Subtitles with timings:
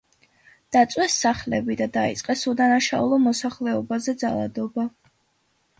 [0.75, 4.93] დაწვეს სახლები და დაიწყეს უდანაშაულო მოსახლეობაზე ძალადობა.